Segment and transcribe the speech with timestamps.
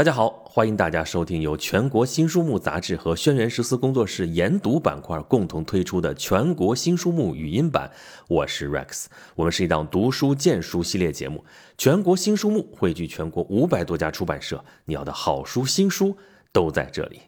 [0.00, 7.92] 大家好，欢迎大家收听由全国新书目杂志和轩辕十四工作室研读板块共同推出的全国新书目语音版。
[8.26, 11.44] 我是 Rex，我们是一档读书荐书系列节目。
[11.76, 16.16] 全国新书目汇聚全国五百多家出版社，你要的好书新书
[16.50, 17.20] 都在这里。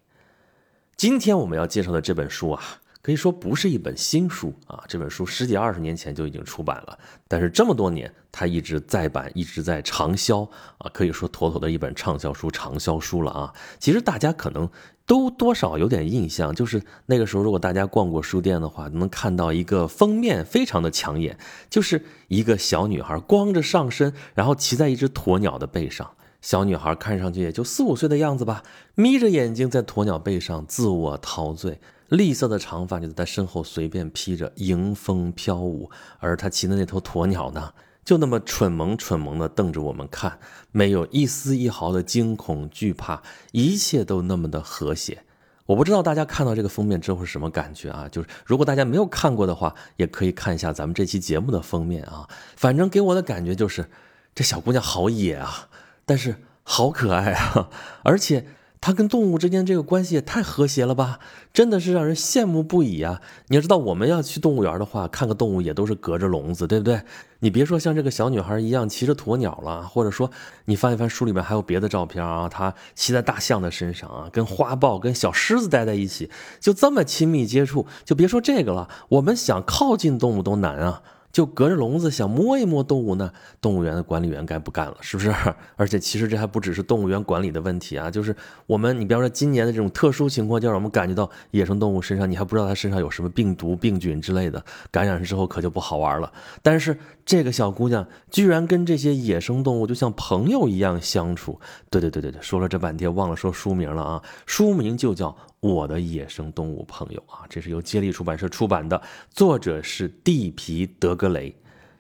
[0.97, 2.81] 今天我们要介绍的这本书啊。
[3.03, 6.97] 可以说不是一本新书啊，这本书十几二十年前就已经出版了，
[7.27, 10.49] 但是这么多年它一直在版，一直在畅销
[10.79, 13.53] 啊，可以说妥妥的一本畅销书、畅销书了啊。
[13.81, 14.71] 其实大家可能
[15.05, 21.37] 都多少有点印象，就是那个时候如果大家逛过书店的话，能看到一个封面非常的抢眼，
[21.69, 26.09] 就是一个小女孩光着上身，然后骑在一只鸵鸟的背上。
[26.43, 28.63] 小女孩看上去也就四五岁的样子吧，
[28.95, 31.81] 眯着眼睛在鸵鸟背上自我陶醉。
[32.09, 35.91] 栗色的长发就在她身后随便披着，迎风飘舞。
[36.19, 37.73] 而她骑的那头鸵鸟呢，
[38.05, 40.39] 就那么蠢萌蠢萌地瞪着我们看，
[40.73, 45.23] 没有一丝一毫的惊恐惧怕，一切都那么的和谐。
[45.65, 48.09] 我不知道大家看到这个封面之后是什么感觉啊？
[48.11, 52.29] 就是如果大家没有看过的话，也可以看一下咱们这期节目的封面啊。
[52.57, 53.87] 反正给我的感觉就是，
[54.35, 55.69] 这小姑娘好野啊，
[56.13, 57.71] 但是好可爱啊，
[58.05, 58.45] 而且。
[58.85, 61.21] 它跟动物之间这个关系也太和谐了吧，
[61.53, 63.21] 真的是让人羡慕不已啊！
[63.47, 67.01] 你要知道，我们要去动物园的话，看个动物也都是隔着笼子，对不对？
[67.39, 70.29] 你别说像这个小女孩一样骑着鸵鸟了，或者说
[70.65, 81.03] 你翻一翻书里面还有别的照片啊，她骑在大象的身上啊，跟花豹、跟小狮子待在一起，就这么亲密接触，就别说这个了，我们想靠近动物都难啊。
[81.33, 85.35] 就隔着笼子想摸一摸动物呢，动物园的管理员该不干了，是不是？
[85.77, 96.31] 而且其实这还不只是动物园管理的问题啊，就是我们，你比方说今年的这种特殊情况，就让我们感觉到野生动物身上，你还不知道它身上有什么病毒、病菌之类的，感染了之后可就不好玩了。
[96.63, 101.59] 但是这个小姑娘居然跟这些野生动物就像朋友一样相处。
[101.89, 105.35] 对对对对对，说了这半天忘了说书名了啊，书名就叫。
[105.63, 111.55] 我的野生动物朋友啊，这是由接力出版社出版的，作者是地皮·德格雷，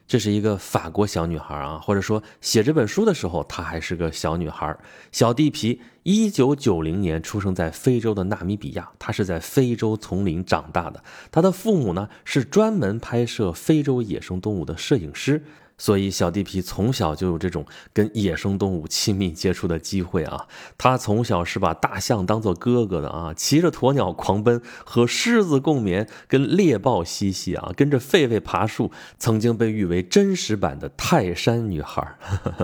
[0.05, 4.77] 这是一个法国小女孩啊，或者说写这本书的时候她还是个小女孩。
[5.12, 15.45] 小地皮一九九零年出生在非洲的纳米比亚，她是在非洲丛林长大的，她的父母呢是专门拍摄非洲野生动物的摄影师。
[15.82, 20.47] 所以小地皮从小就有这种跟野生动物亲密接触的机会啊！
[20.78, 32.16] 他从小是把大象当做哥哥的啊，骑着鸵鸟狂奔，和狮子共眠，跟猎豹嬉戏啊，跟着狒狒爬树，曾经被誉为真实版的泰山女孩。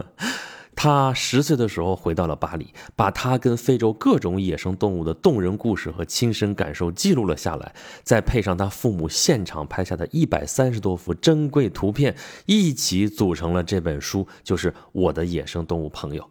[0.80, 7.74] 他十岁的时候回到了巴黎，把他跟非洲各种野生动物的动人故事和亲身感受记录了下来，
[8.04, 12.14] 再配上他父母现场拍下的一百三十多幅珍贵图片，
[12.46, 16.22] 一起组成了这本书，就是《我的野生动物朋友》。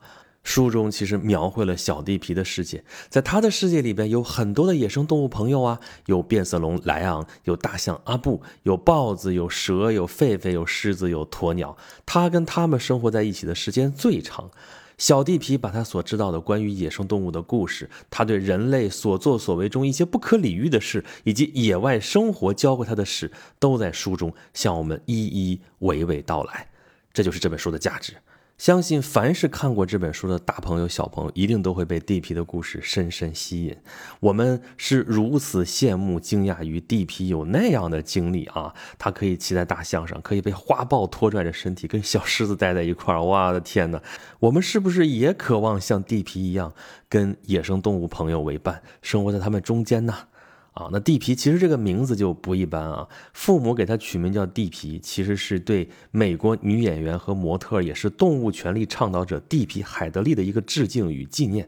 [0.47, 11.75] 书中其实描绘了小地皮的世界，在他的世界里边有很多的野生动物朋友啊，有变色龙莱昂，有大象阿布，有豹子，有蛇，有狒狒，有狮子，有鸵鸟。
[12.05, 14.49] 他跟他们生活在一起的时间最长。
[14.97, 23.29] 小地皮把他所知道的关于野生动物的故事，他对人类所作所为中一些不可理喻的事，以及野外生活教会他的事，
[23.59, 26.69] 都在书中向我们一一娓娓道来。
[27.11, 28.13] 这就是这本书的价值。
[28.57, 33.77] 相信凡是看过这本书的大朋友、小朋友，一定都会被地皮的故事深深吸引。
[34.19, 38.73] 我们是如此羡慕、惊讶于地皮有那样的经历啊！
[38.97, 43.21] 他可以骑在大象上，可以被花豹拖拽着身体，跟小狮子待在一块儿。
[43.23, 44.01] 我的天哪！
[44.39, 46.73] 我们是不是也渴望像地皮一样，
[47.07, 50.15] 跟野生动物朋友为伴，生活在他们中间呢？
[50.77, 53.07] 啊，那地皮其实这个名字就不一般啊。
[53.33, 61.67] 父母给他取名叫地皮，其实是对美国女演员和模特，也是动物权利倡导者地皮海德利的一个致敬与纪念。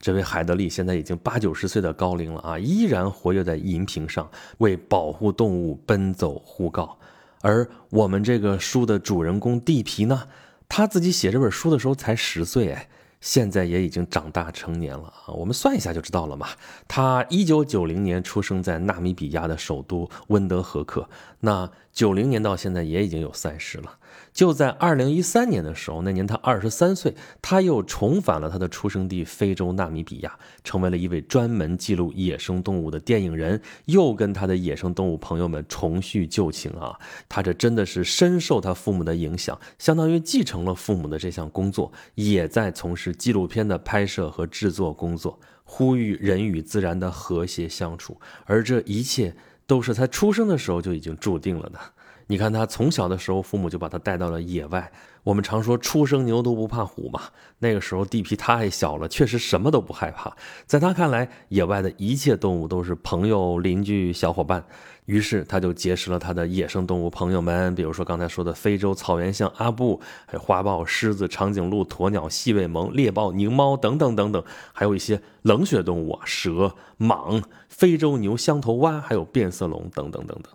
[0.00, 6.98] 这位海德利现在已经八九十岁的高龄了啊，依然活跃在荧屏上，为保护动物奔走呼告。
[7.42, 10.24] 而我们这个书的主人公地皮呢，
[10.68, 12.88] 他自己写这本书的时候才十岁哎。
[13.20, 16.48] 现在也已经长大成年了啊，我们算一下就知道了嘛。
[16.86, 21.08] 他一九九零年出生在纳米比亚的首都温德和克，
[21.40, 23.96] 那九零年到现在也已经有三十了。
[24.32, 36.96] 就在二零一三年的时候，那年他二十三岁，他又重返了他的出生地非洲纳米比亚，成为了一位专门记录野生动物的电影人，又跟他的野生动物朋友们重叙旧情啊！
[37.28, 48.20] 他这真的是深受他父母的影响，相当于继承了父母的这项工作，也在从事纪录片的拍摄和制作工作，呼吁人与自然的和谐相处。
[48.44, 49.34] 而这一切
[49.66, 51.78] 都是他出生的时候就已经注定了的。
[52.26, 54.92] 你看他从小的时候，父母就把他带到了野外。
[55.28, 57.20] 我们常说“初生牛犊不怕虎”嘛，
[57.58, 60.34] 那个时候地皮太小了，确实什么都不害怕。
[60.64, 64.64] 在他看来，野外的一切动物都是朋友、邻居、小伙伴。
[65.04, 74.42] 于是他就结识了他的野生动物朋友们，比如说刚才说的非洲草原象阿布，还有花豹、狮子、长颈鹿、鸵鸟、细尾獴、猎豹、狞猫等等等等，
[74.72, 80.50] 还有一些冷血动物啊，蛇、蟒、非洲牛、香头蛙，还有变色龙等等等等。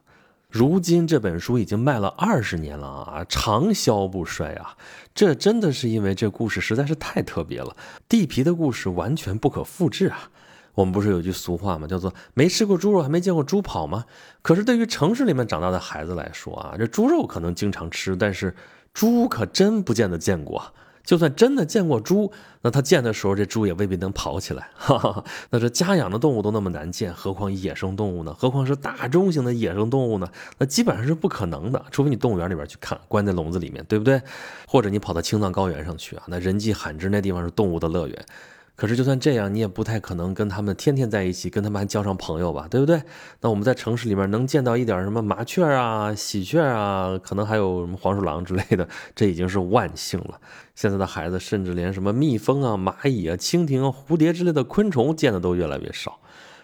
[0.54, 4.78] 如今这本书已经卖了二十年了啊，长销不衰啊！
[5.16, 7.76] 这真的是因为这故事实在是太特别了，
[8.08, 10.30] 地皮的故事完全不可复制啊。
[10.76, 11.88] 我们不是有句俗话吗？
[11.88, 14.06] 叫做“没吃过猪肉，还没见过猪跑”吗？
[14.44, 18.56] 可是对于城市里面长大的孩子来说啊，这猪肉可能经常吃，但是
[18.94, 20.72] 猪可真不见得见过。
[21.04, 24.70] 就算真的见过猪，那他见的时候，这猪也未必能跑起来。
[24.76, 28.34] 哈哈，那这家养的动物都那么难见，何况野生动物呢？
[28.38, 30.28] 何况是大中型的野生动物呢？
[30.58, 34.22] 那基本上是不可能的，除非你动物园里边去看，关在笼子里面，对不对？
[34.66, 38.26] 或者你跑到青藏高原上去啊，那人迹罕至，那地方是动物的乐园。
[38.76, 43.02] 可是，就算这样，你也不太可能跟他们天天在一起，跟他们还交上朋友吧，对不对？
[43.42, 50.42] 那我们在城市里面能见到一点什么麻雀啊、喜鹊啊，可能还有什么黄鼠狼之类的，这已经是万幸了。
[50.74, 56.20] 现在的孩子甚至连什么蜜蜂啊、蚂蚁啊、蜻蜓啊、蝴蝶之类的昆虫见的都越来越少。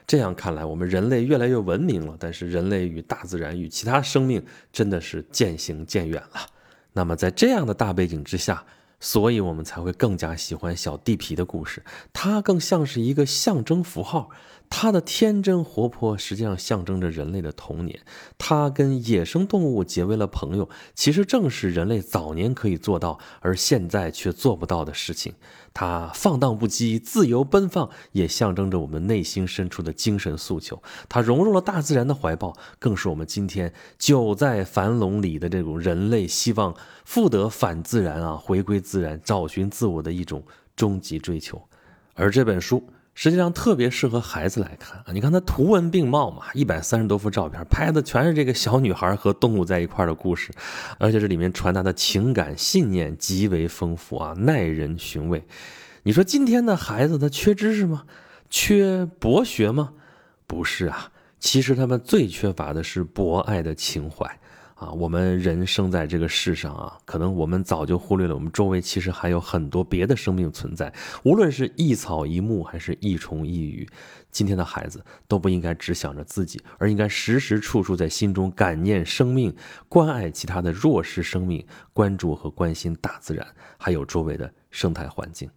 [0.08, 6.40] 这样看来，我们人类越来越文明了，但是人类与大自然与其他生命真的是渐行渐远了。
[6.94, 8.66] 那么，在这样的大背景之下，
[9.00, 14.30] 所以我们才会更加喜欢小地皮的故事，它更像是一个象征符号。
[14.72, 18.00] 它的天真活泼，实际上象征着人类的童年。
[18.38, 25.34] 它跟野生动物结为了朋友，其实正是人类早年可以做到，而现在却做不到的事情。
[25.74, 30.82] 它放荡不羁、自由奔放，也象征着我们内心深处的精神诉求。
[31.10, 36.74] 它融入了大自然的怀抱，更是我们今天久在樊笼里的这种人类希望
[37.04, 40.44] 复得反自然啊，回归自然，找寻自我的一种
[40.76, 41.62] 终极追求。
[42.14, 42.82] 而这本书。
[43.16, 45.06] 实际上特别适合孩子来看啊！
[45.12, 50.54] 你看它图文并茂嘛，一百三十多幅照片，拍的全是这个小女孩和动物在一块的故事，
[50.98, 55.44] 而且这里面传达的情感信念极为丰富啊，耐人寻味。
[56.04, 58.04] 你说今天的孩子他缺知识吗？
[58.50, 59.92] 缺博学吗？
[60.48, 64.40] 不是啊，其实他们最缺乏的是博爱的情怀。
[64.80, 70.94] 啊，我们人生在这个世上啊，可能我们早就忽略了，我们周围其实还有很多别的生命存在。
[71.24, 73.86] 无论是一草一木，还是一虫一鱼，
[74.32, 79.54] 今天的孩子都不应该只想着自己，而应该时时处处在心中感念生命，
[79.90, 83.46] 关爱其他的弱势生命，关注和关心大自然，
[83.78, 85.50] 还有周围的生态环境。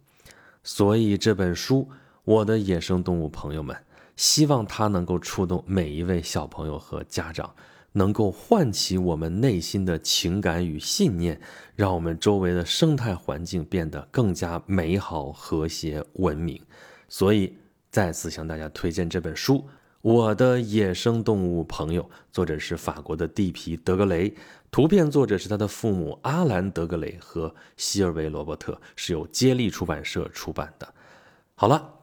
[0.63, 1.89] 所以这本书，
[2.25, 3.73] 我的野生动物朋友们，
[4.17, 7.55] 希望它能够触动每一位小朋友和家长。
[7.93, 11.39] 能够唤起我们内心的情感与信念，
[11.75, 16.61] 让我们周围的生态环境变得更加美好、和谐、文明。
[17.07, 17.55] 所以，
[17.89, 19.55] 再次向大家推荐这本书
[20.01, 24.33] 《我的野生动物朋友》，作者是法国的地皮·德格雷，
[24.69, 30.93] 图片作者是他的父母阿兰·德格雷和希尔维·罗伯特，是由接力出版社出版的。
[31.55, 32.02] 好了。